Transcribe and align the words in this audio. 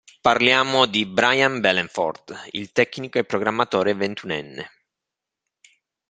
Parliamo 0.23 0.87
di 0.87 1.05
Brian 1.05 1.59
Behlendorf, 1.59 2.47
il 2.53 2.71
tecnico 2.71 3.19
e 3.19 3.23
programmatore 3.23 3.93
ventunenne. 3.93 4.71